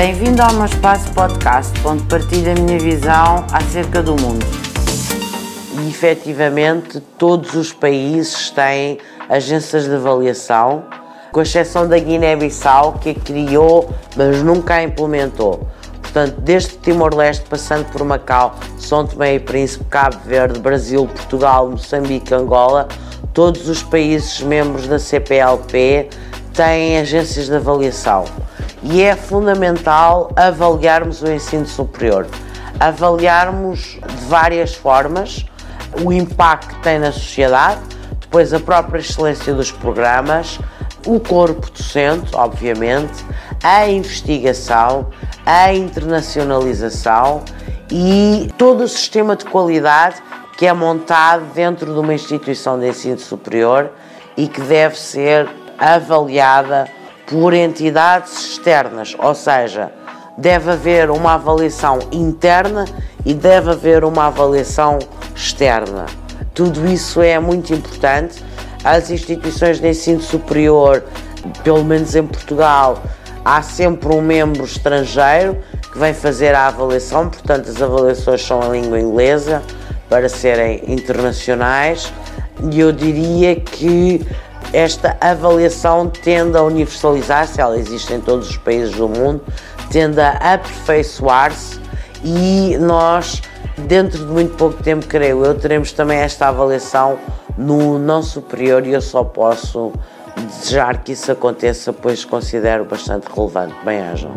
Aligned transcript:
Bem-vindo 0.00 0.40
ao 0.40 0.54
meu 0.54 0.64
espaço 0.64 1.12
podcast, 1.12 1.78
onde 1.84 2.02
partilho 2.04 2.52
a 2.52 2.54
minha 2.54 2.78
visão 2.78 3.44
acerca 3.52 4.02
do 4.02 4.12
mundo. 4.12 4.46
E 5.78 5.90
efetivamente, 5.90 7.00
todos 7.18 7.54
os 7.54 7.70
países 7.70 8.48
têm 8.48 8.96
agências 9.28 9.84
de 9.84 9.94
avaliação, 9.94 10.84
com 11.30 11.42
exceção 11.42 11.86
da 11.86 11.98
Guiné-Bissau, 11.98 12.94
que 12.94 13.10
a 13.10 13.14
criou, 13.14 13.90
mas 14.16 14.42
nunca 14.42 14.76
a 14.76 14.82
implementou. 14.82 15.68
Portanto, 16.00 16.40
desde 16.40 16.78
Timor-Leste, 16.78 17.44
passando 17.44 17.84
por 17.92 18.02
Macau, 18.02 18.54
São 18.78 19.06
Tomé 19.06 19.34
e 19.34 19.38
Príncipe, 19.38 19.84
Cabo 19.84 20.16
Verde, 20.24 20.60
Brasil, 20.60 21.06
Portugal, 21.08 21.68
Moçambique, 21.68 22.32
Angola, 22.32 22.88
todos 23.34 23.68
os 23.68 23.82
países 23.82 24.40
membros 24.40 24.88
da 24.88 24.98
CPLP 24.98 26.08
têm 26.54 26.98
agências 26.98 27.48
de 27.48 27.54
avaliação. 27.54 28.24
E 28.82 29.02
é 29.02 29.14
fundamental 29.14 30.32
avaliarmos 30.34 31.22
o 31.22 31.30
ensino 31.30 31.66
superior. 31.66 32.26
Avaliarmos 32.78 33.98
de 34.00 34.24
várias 34.26 34.74
formas 34.74 35.44
o 36.04 36.12
impacto 36.12 36.68
que 36.68 36.82
tem 36.82 36.98
na 36.98 37.12
sociedade, 37.12 37.80
depois 38.20 38.54
a 38.54 38.60
própria 38.60 39.00
excelência 39.00 39.52
dos 39.52 39.70
programas, 39.70 40.58
o 41.06 41.18
corpo 41.18 41.70
docente, 41.70 42.34
obviamente, 42.34 43.24
a 43.62 43.88
investigação, 43.88 45.08
a 45.44 45.72
internacionalização 45.74 47.42
e 47.90 48.50
todo 48.56 48.84
o 48.84 48.88
sistema 48.88 49.34
de 49.34 49.44
qualidade 49.44 50.22
que 50.56 50.66
é 50.66 50.72
montado 50.72 51.44
dentro 51.54 51.92
de 51.92 51.98
uma 51.98 52.14
instituição 52.14 52.78
de 52.78 52.88
ensino 52.88 53.18
superior 53.18 53.90
e 54.36 54.46
que 54.46 54.60
deve 54.60 54.98
ser 54.98 55.48
avaliada 55.78 56.86
por 57.30 57.54
entidades 57.54 58.50
externas, 58.50 59.16
ou 59.16 59.34
seja, 59.34 59.92
deve 60.36 60.72
haver 60.72 61.10
uma 61.10 61.34
avaliação 61.34 62.00
interna 62.10 62.84
e 63.24 63.32
deve 63.32 63.70
haver 63.70 64.04
uma 64.04 64.26
avaliação 64.26 64.98
externa. 65.34 66.06
Tudo 66.52 66.86
isso 66.88 67.22
é 67.22 67.38
muito 67.38 67.72
importante. 67.72 68.44
As 68.82 69.10
instituições 69.10 69.78
de 69.78 69.88
ensino 69.88 70.20
superior, 70.20 71.04
pelo 71.62 71.84
menos 71.84 72.16
em 72.16 72.26
Portugal, 72.26 73.00
há 73.44 73.62
sempre 73.62 74.12
um 74.12 74.20
membro 74.20 74.64
estrangeiro 74.64 75.56
que 75.92 75.98
vem 75.98 76.12
fazer 76.12 76.54
a 76.54 76.66
avaliação, 76.66 77.28
portanto, 77.28 77.68
as 77.68 77.80
avaliações 77.80 78.42
são 78.44 78.74
em 78.74 78.82
língua 78.82 78.98
inglesa 78.98 79.62
para 80.08 80.28
serem 80.28 80.82
internacionais. 80.88 82.12
E 82.72 82.80
eu 82.80 82.92
diria 82.92 83.56
que 83.56 84.26
esta 84.72 85.16
avaliação 85.20 86.08
tende 86.08 86.56
a 86.56 86.62
universalizar-se, 86.62 87.60
ela 87.60 87.78
existe 87.78 88.12
em 88.12 88.20
todos 88.20 88.50
os 88.50 88.56
países 88.56 88.94
do 88.94 89.08
mundo, 89.08 89.40
tende 89.90 90.20
a 90.20 90.54
aperfeiçoar-se 90.54 91.80
e 92.22 92.76
nós, 92.78 93.42
dentro 93.78 94.18
de 94.18 94.32
muito 94.32 94.56
pouco 94.56 94.82
tempo, 94.82 95.06
creio 95.06 95.44
eu, 95.44 95.54
teremos 95.54 95.92
também 95.92 96.18
esta 96.18 96.48
avaliação 96.48 97.18
no 97.56 97.98
não 97.98 98.22
superior 98.22 98.86
e 98.86 98.92
eu 98.92 99.00
só 99.00 99.24
posso 99.24 99.92
desejar 100.36 101.02
que 101.02 101.12
isso 101.12 101.30
aconteça, 101.32 101.92
pois 101.92 102.24
considero 102.24 102.84
bastante 102.84 103.26
relevante. 103.34 103.74
Bem-ajam. 103.84 104.32